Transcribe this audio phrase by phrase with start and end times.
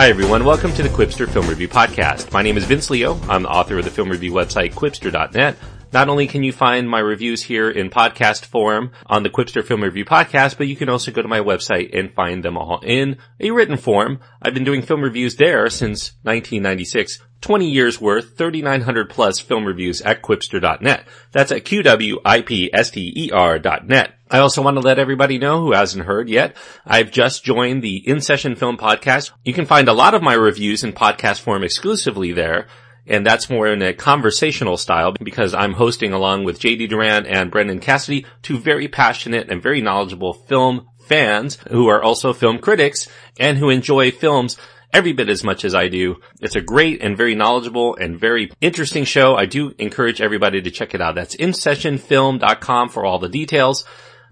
[0.00, 2.32] Hi everyone, welcome to the Qwipster Film Review Podcast.
[2.32, 3.20] My name is Vince Leo.
[3.28, 5.56] I'm the author of the film review website qwipster.net.
[5.92, 9.82] Not only can you find my reviews here in podcast form on the Qwipster Film
[9.82, 13.18] Review Podcast, but you can also go to my website and find them all in
[13.40, 14.20] a written form.
[14.40, 17.20] I've been doing film reviews there since 1996.
[17.40, 21.06] 20 years worth, 3,900 plus film reviews at qwipster.net.
[21.32, 24.12] That's at Q-W-I-P-S-T-E-R dot net.
[24.30, 26.54] I also want to let everybody know who hasn't heard yet.
[26.86, 29.32] I've just joined the In Session Film Podcast.
[29.42, 32.68] You can find a lot of my reviews in podcast form exclusively there.
[33.10, 37.50] And that's more in a conversational style because I'm hosting along with JD Duran and
[37.50, 43.08] Brendan Cassidy, two very passionate and very knowledgeable film fans who are also film critics
[43.38, 44.56] and who enjoy films
[44.92, 46.20] every bit as much as I do.
[46.40, 49.34] It's a great and very knowledgeable and very interesting show.
[49.34, 51.16] I do encourage everybody to check it out.
[51.16, 53.84] That's insessionfilm.com for all the details.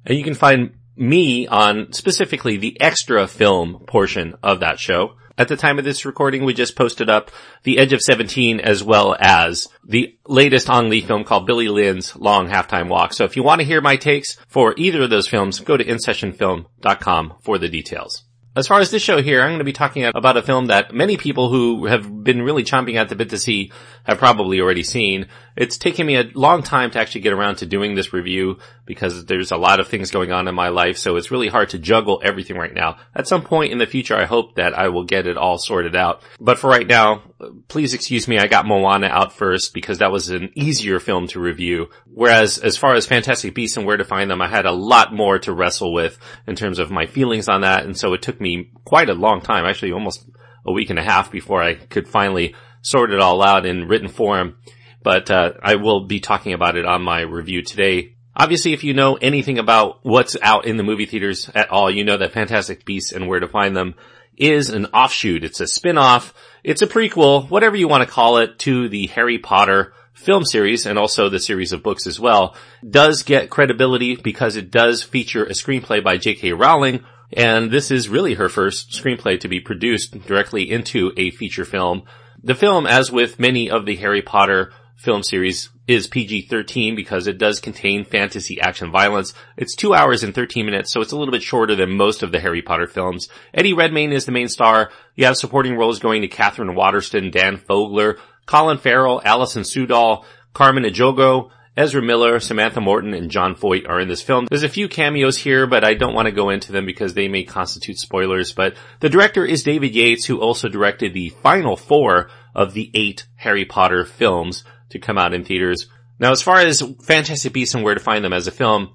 [0.07, 5.15] And you can find me on specifically the extra film portion of that show.
[5.39, 7.31] At the time of this recording, we just posted up
[7.63, 12.17] The Edge of 17 as well as the latest Ang Lee film called Billy Lynn's
[12.17, 13.13] Long Halftime Walk.
[13.13, 15.85] So if you want to hear my takes for either of those films, go to
[15.85, 18.25] InSessionFilm.com for the details.
[18.57, 20.93] As far as this show here, I'm going to be talking about a film that
[20.93, 23.71] many people who have been really chomping at the bit to see
[24.03, 25.29] have probably already seen.
[25.59, 29.25] It's taken me a long time to actually get around to doing this review because
[29.25, 31.81] there's a lot of things going on in my life, so it's really hard to
[31.81, 32.99] juggle everything right now.
[33.13, 35.97] At some point in the future, I hope that I will get it all sorted
[35.97, 36.23] out.
[36.39, 37.25] But for right now,
[37.67, 41.41] please excuse me, I got Moana out first because that was an easier film to
[41.41, 41.89] review.
[42.07, 45.13] Whereas as far as Fantastic Beasts and Where to Find Them, I had a lot
[45.13, 48.41] more to wrestle with in terms of my feelings on that, and so it took
[48.41, 50.25] me quite a long time, actually almost
[50.65, 54.09] a week and a half before I could finally sort it all out in written
[54.09, 54.57] form.
[55.03, 58.17] But uh, I will be talking about it on my review today.
[58.35, 62.05] Obviously, if you know anything about what's out in the movie theaters at all, you
[62.05, 63.95] know that Fantastic Beasts and Where to Find Them
[64.37, 65.45] is an offshoot.
[65.45, 66.33] It's a spin-off.
[66.63, 70.85] It's a prequel, whatever you want to call it, to the Harry Potter film series
[70.85, 72.57] and also the series of books as well.
[72.89, 76.53] Does get credibility because it does feature a screenplay by J.K.
[76.53, 81.65] Rowling, and this is really her first screenplay to be produced directly into a feature
[81.65, 82.03] film.
[82.43, 87.39] The film, as with many of the Harry Potter film series is PG-13 because it
[87.39, 89.33] does contain fantasy action violence.
[89.57, 92.33] It's two hours and 13 minutes, so it's a little bit shorter than most of
[92.33, 93.29] the Harry Potter films.
[93.55, 94.91] Eddie Redmayne is the main star.
[95.15, 100.85] You have supporting roles going to Katherine Waterston, Dan Fogler, Colin Farrell, Alison Sudol, Carmen
[100.85, 104.47] Ejogo, Ezra Miller, Samantha Morton, and Jon Voight are in this film.
[104.47, 107.29] There's a few cameos here, but I don't want to go into them because they
[107.29, 108.53] may constitute spoilers.
[108.53, 113.29] But the director is David Yates, who also directed the final four of the eight
[113.37, 115.89] Harry Potter films to come out in theaters.
[116.19, 118.95] Now, as far as Fantastic Beasts and Where to Find Them as a film,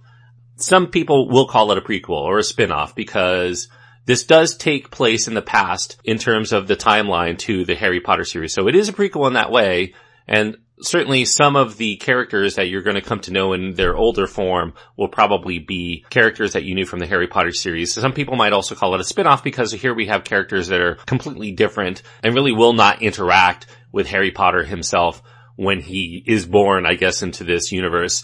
[0.57, 3.69] some people will call it a prequel or a spin-off because
[4.05, 8.01] this does take place in the past in terms of the timeline to the Harry
[8.01, 8.53] Potter series.
[8.53, 9.93] So it is a prequel in that way.
[10.27, 13.95] And certainly some of the characters that you're going to come to know in their
[13.95, 17.93] older form will probably be characters that you knew from the Harry Potter series.
[17.93, 20.95] Some people might also call it a spin-off because here we have characters that are
[20.95, 25.21] completely different and really will not interact with Harry Potter himself
[25.55, 28.23] when he is born, I guess, into this universe.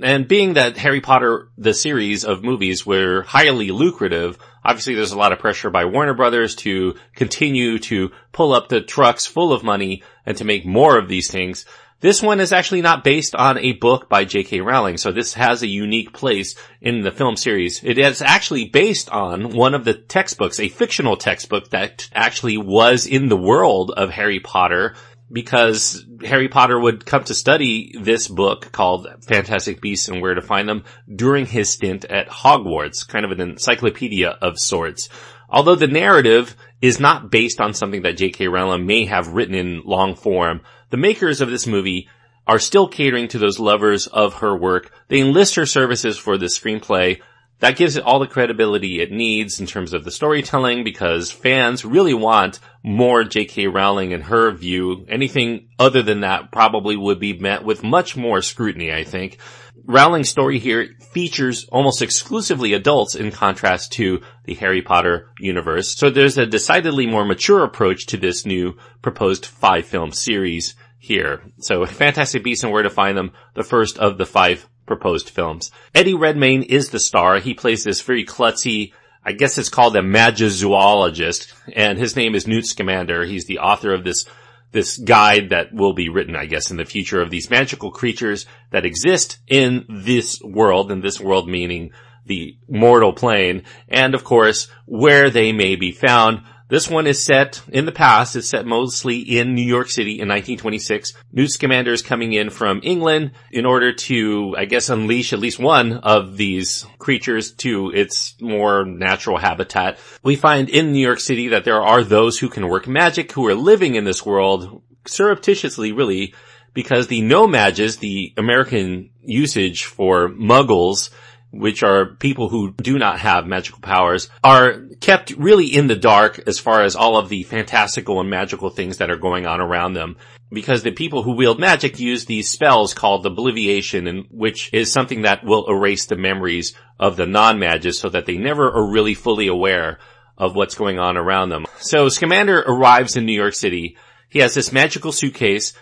[0.00, 5.18] And being that Harry Potter, the series of movies were highly lucrative, obviously there's a
[5.18, 9.64] lot of pressure by Warner Brothers to continue to pull up the trucks full of
[9.64, 11.64] money and to make more of these things.
[12.00, 14.60] This one is actually not based on a book by J.K.
[14.60, 17.82] Rowling, so this has a unique place in the film series.
[17.82, 23.06] It is actually based on one of the textbooks, a fictional textbook that actually was
[23.06, 24.94] in the world of Harry Potter
[25.30, 30.42] because Harry Potter would come to study this book called Fantastic Beasts and Where to
[30.42, 35.08] Find Them during his stint at Hogwarts, kind of an encyclopedia of sorts.
[35.48, 38.48] Although the narrative is not based on something that J.K.
[38.48, 42.08] Rowling may have written in long form, the makers of this movie
[42.46, 44.92] are still catering to those lovers of her work.
[45.08, 47.20] They enlist her services for the screenplay
[47.60, 51.84] that gives it all the credibility it needs in terms of the storytelling because fans
[51.84, 53.68] really want more J.K.
[53.68, 55.06] Rowling and her view.
[55.08, 59.38] Anything other than that probably would be met with much more scrutiny, I think.
[59.84, 65.96] Rowling's story here features almost exclusively adults in contrast to the Harry Potter universe.
[65.96, 71.42] So there's a decidedly more mature approach to this new proposed five film series here.
[71.58, 75.70] So Fantastic Beasts and Where to Find Them, the first of the five proposed films.
[75.94, 77.38] Eddie Redmayne is the star.
[77.38, 78.92] He plays this very klutzy,
[79.24, 83.24] I guess it's called a magizoologist, and his name is Newt Scamander.
[83.24, 84.24] He's the author of this
[84.72, 88.46] this guide that will be written, I guess, in the future of these magical creatures
[88.70, 91.92] that exist in this world, and this world meaning
[92.26, 96.42] the mortal plane, and of course, where they may be found.
[96.68, 98.34] This one is set in the past.
[98.34, 101.14] It's set mostly in New York City in 1926.
[101.32, 105.60] Newt Scamander is coming in from England in order to, I guess, unleash at least
[105.60, 109.98] one of these creatures to its more natural habitat.
[110.24, 113.46] We find in New York City that there are those who can work magic who
[113.46, 116.34] are living in this world surreptitiously, really,
[116.74, 121.10] because the No-Majs, the American usage for muggles,
[121.58, 126.40] which are people who do not have magical powers, are kept really in the dark
[126.46, 129.94] as far as all of the fantastical and magical things that are going on around
[129.94, 130.16] them.
[130.52, 135.22] Because the people who wield magic use these spells called obliviation, and which is something
[135.22, 139.48] that will erase the memories of the non-mages so that they never are really fully
[139.48, 139.98] aware
[140.38, 141.66] of what's going on around them.
[141.78, 143.96] So Scamander arrives in New York City.
[144.28, 145.72] He has this magical suitcase.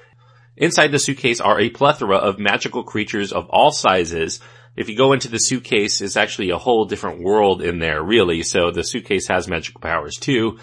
[0.56, 4.40] Inside the suitcase are a plethora of magical creatures of all sizes
[4.76, 8.42] if you go into the suitcase, it's actually a whole different world in there, really.
[8.42, 10.58] So the suitcase has magical powers too.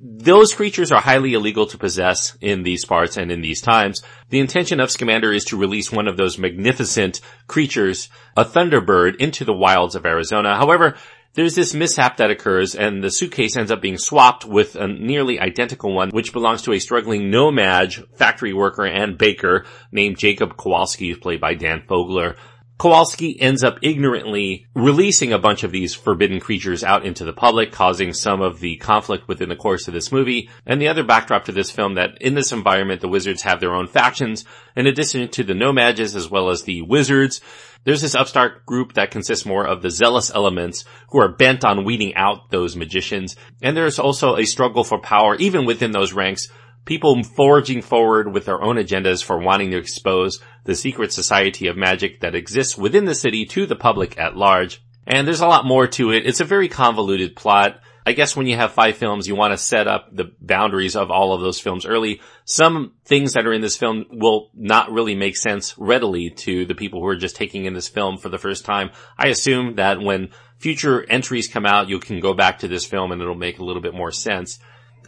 [0.00, 4.02] Those creatures are highly illegal to possess in these parts and in these times.
[4.28, 9.46] The intention of Scamander is to release one of those magnificent creatures, a thunderbird, into
[9.46, 10.56] the wilds of Arizona.
[10.56, 10.96] However,
[11.34, 15.40] there's this mishap that occurs and the suitcase ends up being swapped with a nearly
[15.40, 21.14] identical one which belongs to a struggling no-maj factory worker and baker named Jacob Kowalski
[21.14, 22.36] played by Dan Fogler.
[22.76, 27.70] Kowalski ends up ignorantly releasing a bunch of these forbidden creatures out into the public,
[27.70, 30.50] causing some of the conflict within the course of this movie.
[30.66, 33.74] And the other backdrop to this film that in this environment, the wizards have their
[33.74, 34.44] own factions.
[34.74, 37.40] In addition to the No-Majs as well as the wizards,
[37.84, 41.84] there's this upstart group that consists more of the zealous elements who are bent on
[41.84, 43.36] weeding out those magicians.
[43.62, 46.48] And there's also a struggle for power even within those ranks
[46.84, 51.76] people forging forward with their own agendas for wanting to expose the secret society of
[51.76, 54.82] magic that exists within the city to the public at large.
[55.06, 56.26] And there's a lot more to it.
[56.26, 57.80] It's a very convoluted plot.
[58.06, 61.10] I guess when you have five films, you want to set up the boundaries of
[61.10, 62.20] all of those films early.
[62.44, 66.74] Some things that are in this film will not really make sense readily to the
[66.74, 68.90] people who are just taking in this film for the first time.
[69.16, 73.10] I assume that when future entries come out, you can go back to this film
[73.10, 74.58] and it'll make a little bit more sense.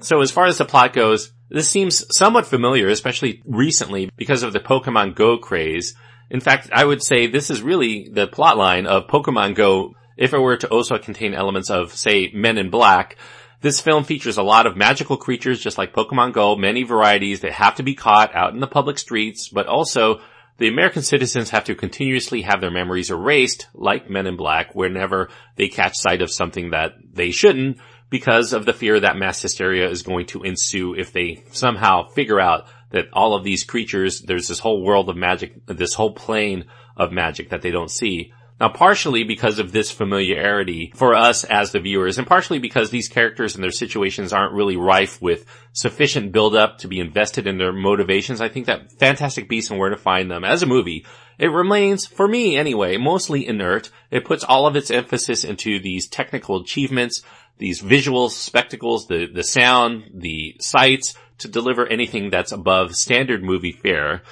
[0.00, 4.52] So as far as the plot goes, this seems somewhat familiar, especially recently because of
[4.52, 5.94] the Pokemon Go craze.
[6.30, 10.38] In fact, I would say this is really the plotline of Pokemon Go if it
[10.38, 13.16] were to also contain elements of, say, Men in Black.
[13.60, 17.52] This film features a lot of magical creatures just like Pokemon Go, many varieties that
[17.52, 20.20] have to be caught out in the public streets, but also
[20.58, 25.28] the American citizens have to continuously have their memories erased like Men in Black whenever
[25.56, 27.78] they catch sight of something that they shouldn't
[28.10, 32.40] because of the fear that mass hysteria is going to ensue if they somehow figure
[32.40, 36.64] out that all of these creatures, there's this whole world of magic, this whole plane
[36.96, 38.32] of magic that they don't see.
[38.58, 43.08] Now partially because of this familiarity for us as the viewers and partially because these
[43.08, 47.58] characters and their situations aren't really rife with sufficient build up to be invested in
[47.58, 51.04] their motivations, I think that Fantastic Beasts and Where to Find Them as a movie,
[51.38, 53.90] it remains, for me anyway, mostly inert.
[54.10, 57.22] It puts all of its emphasis into these technical achievements,
[57.58, 63.72] these visual spectacles, the, the sound, the sights to deliver anything that's above standard movie
[63.72, 64.22] fare.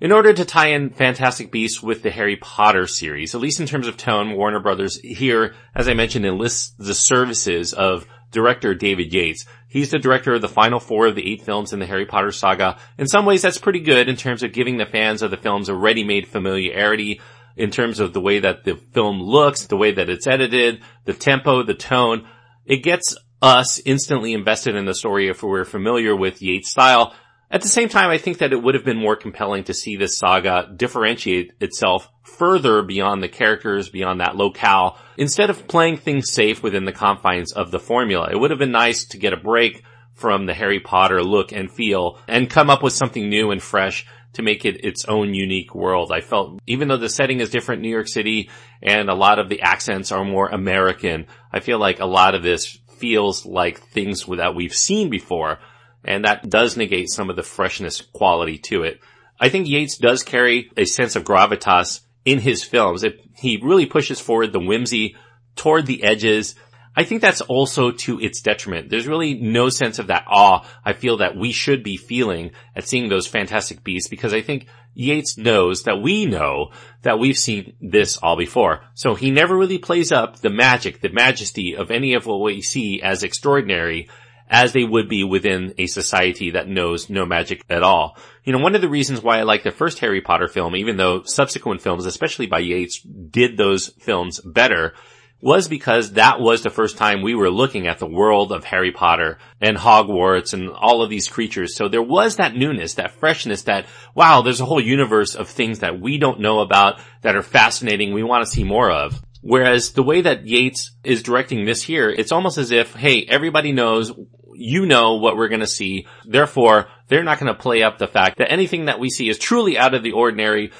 [0.00, 3.66] In order to tie in Fantastic Beasts with the Harry Potter series, at least in
[3.66, 9.12] terms of tone, Warner Brothers here, as I mentioned, enlists the services of director David
[9.12, 9.44] Yates.
[9.66, 12.30] He's the director of the final four of the eight films in the Harry Potter
[12.30, 12.78] saga.
[12.96, 15.68] In some ways, that's pretty good in terms of giving the fans of the films
[15.68, 17.20] a ready-made familiarity
[17.56, 21.12] in terms of the way that the film looks, the way that it's edited, the
[21.12, 22.26] tempo, the tone.
[22.68, 27.14] It gets us instantly invested in the story if we're familiar with Yates' style.
[27.50, 29.96] At the same time, I think that it would have been more compelling to see
[29.96, 36.30] this saga differentiate itself further beyond the characters, beyond that locale, instead of playing things
[36.30, 38.28] safe within the confines of the formula.
[38.30, 39.82] It would have been nice to get a break
[40.12, 44.04] from the Harry Potter look and feel and come up with something new and fresh
[44.34, 46.12] to make it its own unique world.
[46.12, 48.50] I felt, even though the setting is different, New York City,
[48.82, 52.42] and a lot of the accents are more American, I feel like a lot of
[52.42, 55.58] this feels like things that we've seen before,
[56.04, 59.00] and that does negate some of the freshness quality to it.
[59.40, 63.04] I think Yates does carry a sense of gravitas in his films.
[63.04, 65.16] It, he really pushes forward the whimsy
[65.56, 66.54] toward the edges,
[66.98, 68.90] I think that's also to its detriment.
[68.90, 72.88] There's really no sense of that awe I feel that we should be feeling at
[72.88, 77.76] seeing those fantastic beasts because I think Yates knows that we know that we've seen
[77.80, 78.82] this all before.
[78.94, 82.62] So he never really plays up the magic, the majesty of any of what we
[82.62, 84.08] see as extraordinary
[84.50, 88.18] as they would be within a society that knows no magic at all.
[88.42, 90.96] You know, one of the reasons why I like the first Harry Potter film, even
[90.96, 94.94] though subsequent films, especially by Yates, did those films better,
[95.40, 98.90] was because that was the first time we were looking at the world of Harry
[98.90, 101.76] Potter and Hogwarts and all of these creatures.
[101.76, 105.80] So there was that newness, that freshness, that wow, there's a whole universe of things
[105.80, 108.12] that we don't know about that are fascinating.
[108.12, 109.22] We want to see more of.
[109.40, 113.70] Whereas the way that Yates is directing this here, it's almost as if, hey, everybody
[113.70, 114.12] knows
[114.58, 116.06] you know what we're going to see.
[116.24, 119.38] Therefore, they're not going to play up the fact that anything that we see is
[119.38, 120.72] truly out of the ordinary.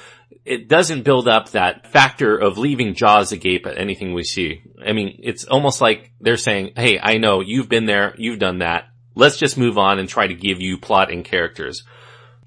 [0.45, 4.61] It doesn't build up that factor of leaving jaws agape at anything we see.
[4.83, 8.15] I mean, it's almost like they're saying, Hey, I know you've been there.
[8.17, 8.85] You've done that.
[9.15, 11.83] Let's just move on and try to give you plot and characters.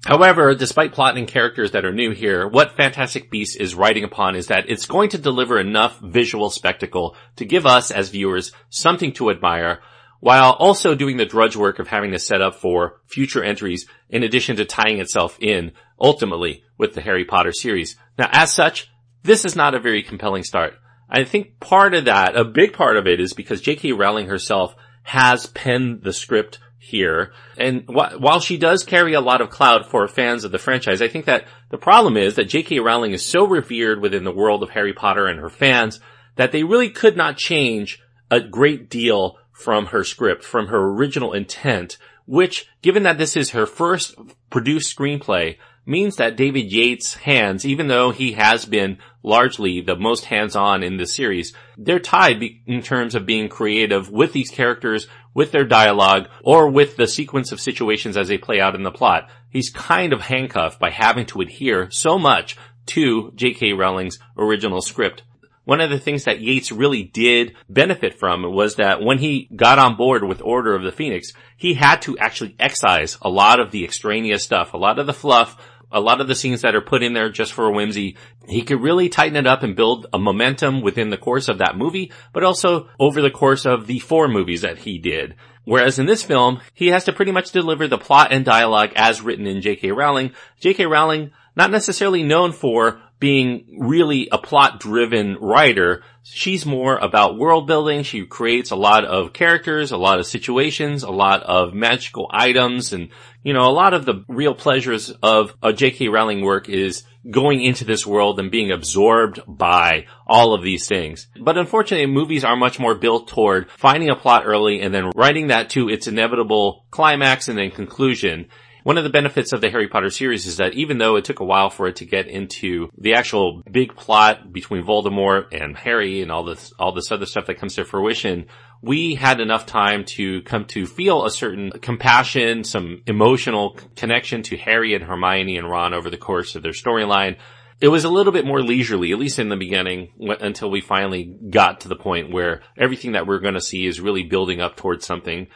[0.05, 4.35] However, despite plot and characters that are new here, what Fantastic Beasts is writing upon
[4.35, 9.13] is that it's going to deliver enough visual spectacle to give us as viewers something
[9.13, 9.81] to admire
[10.23, 14.23] while also doing the drudge work of having to set up for future entries in
[14.23, 17.97] addition to tying itself in ultimately with the Harry Potter series.
[18.17, 18.89] Now as such,
[19.23, 20.75] this is not a very compelling start.
[21.09, 23.91] I think part of that, a big part of it is because J.K.
[23.91, 27.33] Rowling herself has penned the script here.
[27.57, 31.01] And wh- while she does carry a lot of clout for fans of the franchise,
[31.01, 32.79] I think that the problem is that J.K.
[32.79, 35.99] Rowling is so revered within the world of Harry Potter and her fans
[36.37, 38.01] that they really could not change
[38.31, 43.51] a great deal from her script, from her original intent, which, given that this is
[43.51, 44.15] her first
[44.49, 50.25] produced screenplay, means that David Yates' hands, even though he has been largely the most
[50.25, 55.51] hands-on in the series, they're tied in terms of being creative with these characters, with
[55.51, 59.29] their dialogue, or with the sequence of situations as they play out in the plot.
[59.49, 62.57] He's kind of handcuffed by having to adhere so much
[62.87, 63.73] to J.K.
[63.73, 65.23] Rowling's original script
[65.65, 69.79] one of the things that Yates really did benefit from was that when he got
[69.79, 73.71] on board with Order of the Phoenix, he had to actually excise a lot of
[73.71, 75.57] the extraneous stuff, a lot of the fluff,
[75.93, 78.17] a lot of the scenes that are put in there just for a whimsy.
[78.47, 81.77] He could really tighten it up and build a momentum within the course of that
[81.77, 85.35] movie, but also over the course of the four movies that he did.
[85.65, 89.21] Whereas in this film, he has to pretty much deliver the plot and dialogue as
[89.21, 89.91] written in J.K.
[89.91, 90.33] Rowling.
[90.59, 90.87] J.K.
[90.87, 96.03] Rowling, not necessarily known for being really a plot driven writer.
[96.23, 98.03] She's more about world building.
[98.03, 102.91] She creates a lot of characters, a lot of situations, a lot of magical items,
[102.91, 103.07] and,
[103.41, 106.09] you know, a lot of the real pleasures of a J.K.
[106.09, 111.27] Rowling work is going into this world and being absorbed by all of these things.
[111.39, 115.47] But unfortunately, movies are much more built toward finding a plot early and then writing
[115.47, 118.49] that to its inevitable climax and then conclusion.
[118.83, 121.39] One of the benefits of the Harry Potter series is that even though it took
[121.39, 126.21] a while for it to get into the actual big plot between Voldemort and Harry
[126.21, 128.47] and all this, all this other stuff that comes to fruition,
[128.81, 134.57] we had enough time to come to feel a certain compassion, some emotional connection to
[134.57, 137.37] Harry and Hermione and Ron over the course of their storyline.
[137.79, 140.11] It was a little bit more leisurely, at least in the beginning,
[140.41, 144.01] until we finally got to the point where everything that we're going to see is
[144.01, 145.47] really building up towards something.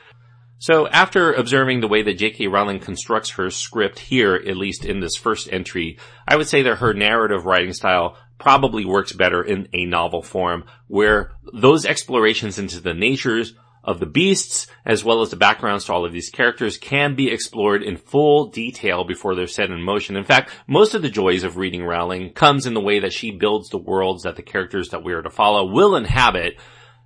[0.60, 2.48] So after observing the way that J.K.
[2.48, 6.78] Rowling constructs her script here, at least in this first entry, I would say that
[6.78, 12.80] her narrative writing style probably works better in a novel form, where those explorations into
[12.80, 16.78] the natures of the beasts, as well as the backgrounds to all of these characters,
[16.78, 20.18] can be explored in full detail before they're set in motion.
[20.18, 23.32] In fact, most of the joys of reading Rowling comes in the way that she
[23.32, 26.58] builds the worlds that the characters that we are to follow will inhabit,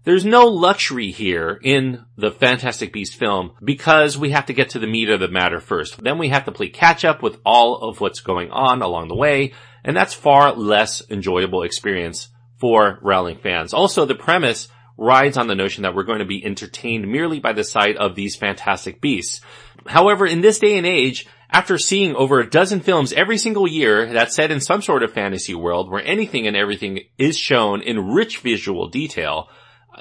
[0.04, 4.80] there's no luxury here in the Fantastic Beast film because we have to get to
[4.80, 6.04] the meat of the matter first.
[6.04, 9.16] Then we have to play catch up with all of what's going on along the
[9.16, 9.54] way,
[9.84, 13.74] and that's far less enjoyable experience for Rowling fans.
[13.74, 14.68] Also, the premise
[14.98, 18.16] rides on the notion that we're going to be entertained merely by the sight of
[18.16, 19.42] these fantastic beasts.
[19.88, 24.14] However, in this day and age, after seeing over a dozen films every single year
[24.14, 28.14] that set in some sort of fantasy world where anything and everything is shown in
[28.14, 29.50] rich visual detail,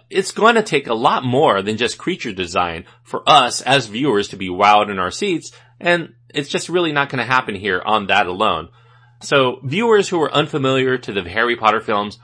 [0.09, 4.29] it's going to take a lot more than just creature design for us as viewers
[4.29, 7.83] to be wowed in our seats, and it's just really not going to happen here
[7.85, 8.69] on that alone.
[9.21, 12.19] So viewers who are unfamiliar to the Harry Potter films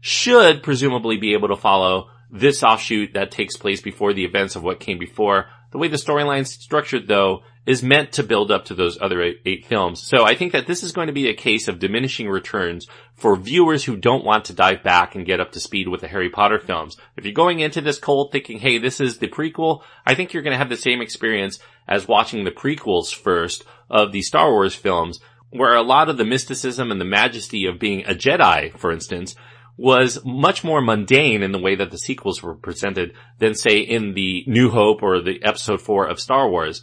[0.00, 4.62] should presumably be able to follow this offshoot that takes place before the events of
[4.62, 5.46] what came before.
[5.72, 9.40] The way the storyline's structured though is meant to build up to those other eight,
[9.44, 10.02] eight, films.
[10.02, 13.36] So I think that this is going to be a case of diminishing returns for
[13.36, 16.30] viewers who don't want to dive back and get up to speed with the Harry
[16.30, 16.96] Potter films.
[17.16, 20.42] If you're going into this cold thinking, hey, this is the prequel, I think you're
[20.42, 24.74] going to have the same experience as watching the prequels first of the Star Wars
[24.74, 28.90] films, where a lot of the mysticism and the majesty of being a Jedi, for
[28.90, 29.34] instance,
[29.76, 34.14] was much more mundane in the way that the sequels were presented than say in
[34.14, 36.82] the New Hope or the episode 4 of Star Wars.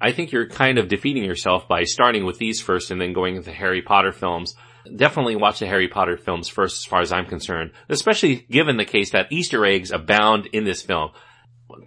[0.00, 3.36] I think you're kind of defeating yourself by starting with these first and then going
[3.36, 4.54] into Harry Potter films.
[4.96, 8.84] definitely watch the Harry Potter films first as far as I'm concerned, especially given the
[8.84, 11.10] case that Easter eggs abound in this film.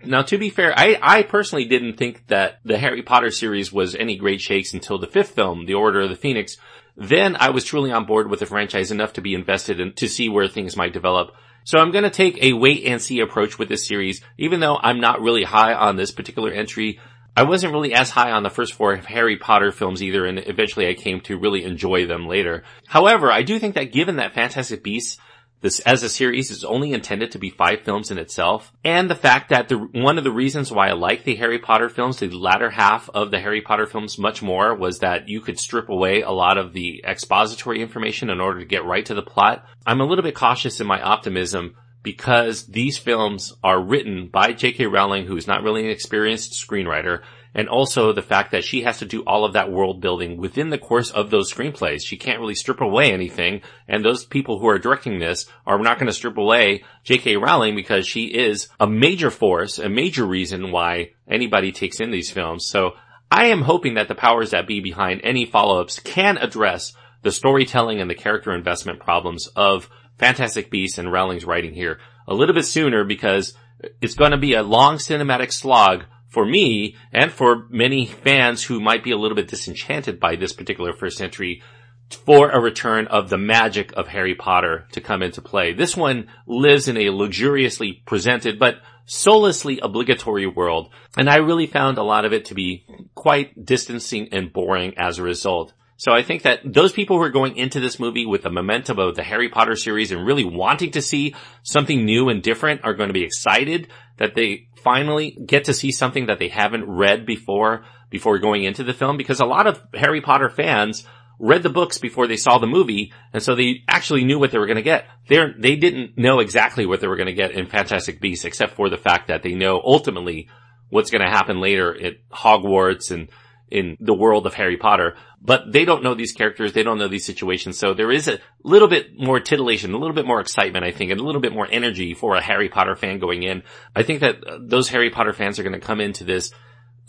[0.05, 3.95] Now, to be fair, I, I personally didn't think that the Harry Potter series was
[3.95, 6.57] any great shakes until the fifth film, The Order of the Phoenix.
[6.95, 10.07] Then I was truly on board with the franchise enough to be invested in to
[10.07, 11.35] see where things might develop.
[11.63, 14.77] So I'm going to take a wait and see approach with this series, even though
[14.81, 16.99] I'm not really high on this particular entry.
[17.41, 20.87] I wasn't really as high on the first four Harry Potter films either, and eventually
[20.87, 22.63] I came to really enjoy them later.
[22.85, 25.17] However, I do think that given that Fantastic Beasts
[25.61, 28.71] this as a series is only intended to be five films in itself.
[28.83, 31.89] And the fact that the, one of the reasons why I like the Harry Potter
[31.89, 35.57] films, the latter half of the Harry Potter films much more was that you could
[35.57, 39.23] strip away a lot of the expository information in order to get right to the
[39.23, 39.65] plot.
[39.83, 44.87] I'm a little bit cautious in my optimism because these films are written by J.K.
[44.87, 47.21] Rowling, who is not really an experienced screenwriter,
[47.53, 50.69] and also the fact that she has to do all of that world building within
[50.69, 52.01] the course of those screenplays.
[52.05, 55.99] She can't really strip away anything, and those people who are directing this are not
[55.99, 57.37] going to strip away J.K.
[57.37, 62.31] Rowling because she is a major force, a major reason why anybody takes in these
[62.31, 62.65] films.
[62.67, 62.93] So
[63.29, 68.01] I am hoping that the powers that be behind any follow-ups can address the storytelling
[68.01, 72.65] and the character investment problems of Fantastic Beasts and Rowling's writing here a little bit
[72.65, 73.53] sooner because
[74.01, 78.79] it's going to be a long cinematic slog for me and for many fans who
[78.79, 81.61] might be a little bit disenchanted by this particular first entry
[82.09, 85.73] for a return of the magic of Harry Potter to come into play.
[85.73, 91.97] This one lives in a luxuriously presented but soullessly obligatory world, and I really found
[91.97, 95.73] a lot of it to be quite distancing and boring as a result.
[96.01, 98.97] So I think that those people who are going into this movie with the momentum
[98.97, 102.95] of the Harry Potter series and really wanting to see something new and different are
[102.95, 107.27] going to be excited that they finally get to see something that they haven't read
[107.27, 111.05] before, before going into the film, because a lot of Harry Potter fans
[111.37, 114.57] read the books before they saw the movie, and so they actually knew what they
[114.57, 115.05] were going to get.
[115.27, 118.73] They they didn't know exactly what they were going to get in Fantastic Beasts, except
[118.73, 120.49] for the fact that they know ultimately
[120.89, 123.29] what's going to happen later at Hogwarts and
[123.71, 127.07] in the world of Harry Potter, but they don't know these characters, they don't know
[127.07, 130.85] these situations, so there is a little bit more titillation, a little bit more excitement,
[130.85, 133.63] I think, and a little bit more energy for a Harry Potter fan going in.
[133.95, 136.51] I think that uh, those Harry Potter fans are going to come into this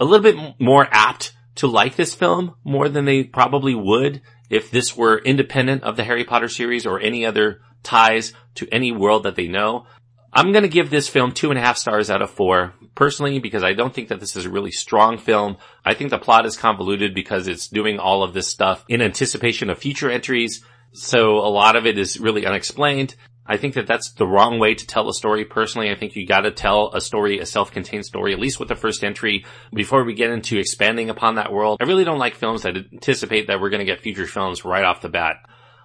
[0.01, 4.71] a little bit more apt to like this film more than they probably would if
[4.71, 9.25] this were independent of the Harry Potter series or any other ties to any world
[9.25, 9.87] that they know.
[10.35, 13.39] I'm going to give this film two and a half stars out of four, personally,
[13.39, 15.59] because I don't think that this is a really strong film.
[15.85, 19.69] I think the plot is convoluted because it's doing all of this stuff in anticipation
[19.69, 20.65] of future entries.
[20.93, 23.15] So a lot of it is really unexplained.
[23.45, 25.45] I think that that's the wrong way to tell a story.
[25.45, 28.77] Personally, I think you gotta tell a story, a self-contained story, at least with the
[28.77, 31.79] first entry, before we get into expanding upon that world.
[31.81, 35.03] I really don't like films that anticipate that we're gonna get future films right off
[35.03, 35.37] the bat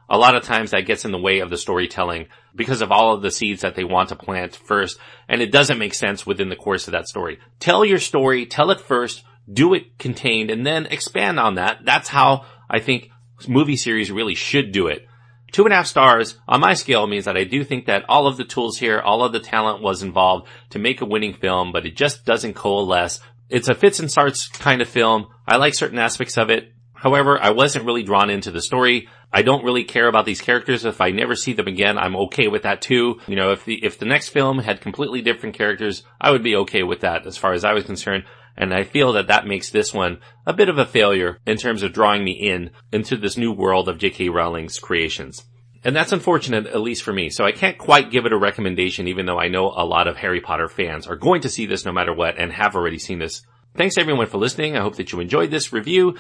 [0.10, 3.14] a lot of times that gets in the way of the storytelling because of all
[3.14, 6.50] of the seeds that they want to plant first, and it doesn't make sense within
[6.50, 7.40] the course of that story.
[7.60, 11.80] Tell your story, tell it first, do it contained, and then expand on that.
[11.86, 13.10] That's how I think
[13.48, 15.08] movie series really should do it.
[15.52, 18.28] Two and a half stars on my scale means that I do think that all
[18.28, 21.72] of the tools here, all of the talent was involved to make a winning film,
[21.72, 23.22] but it just doesn't coalesce.
[23.50, 25.28] It's a fits and starts kind of film.
[25.48, 26.74] I like certain aspects of it.
[26.98, 29.08] However, I wasn't really drawn into the story.
[29.32, 30.84] I don't really care about these characters.
[30.84, 33.20] If I never see them again, I'm okay with that too.
[33.28, 36.56] You know, if the, if the next film had completely different characters, I would be
[36.56, 38.24] okay with that as far as I was concerned.
[38.58, 41.84] And I feel that that makes this one a bit of a failure in terms
[41.84, 44.30] of drawing me in into this new world of J.K.
[44.30, 45.46] Rowling's creations.
[45.84, 47.30] And that's unfortunate, at least for me.
[47.30, 50.18] So I can't quite give it a recommendation, even though I know a lot of
[50.18, 53.20] Harry Potter fans are going to see this no matter what and have already seen
[53.20, 53.44] this.
[53.76, 54.76] Thanks everyone for listening.
[54.76, 56.18] I hope that you enjoyed this review.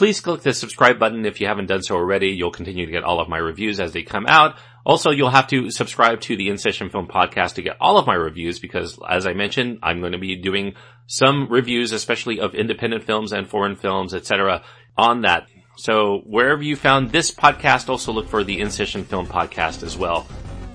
[0.00, 2.28] Please click the subscribe button if you haven't done so already.
[2.28, 4.56] You'll continue to get all of my reviews as they come out.
[4.86, 8.06] Also, you'll have to subscribe to the In Session Film podcast to get all of
[8.06, 10.72] my reviews because, as I mentioned, I'm going to be doing
[11.06, 14.62] some reviews, especially of independent films and foreign films, etc.,
[14.96, 15.48] on that.
[15.76, 19.98] So wherever you found this podcast, also look for the In Session Film podcast as
[19.98, 20.26] well.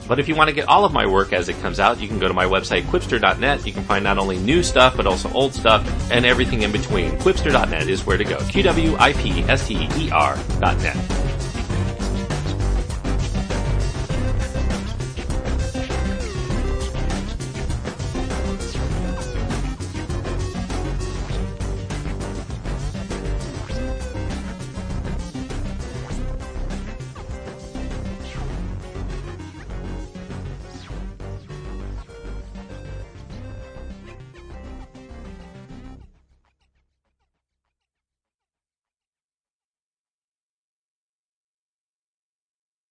[0.07, 2.07] But if you want to get all of my work as it comes out, you
[2.07, 3.65] can go to my website, qwipster.net.
[3.65, 7.11] You can find not only new stuff, but also old stuff and everything in between.
[7.17, 8.37] Qwipster.net is where to go.
[8.49, 11.34] Q-W-I-P-S-T-E-R dot net.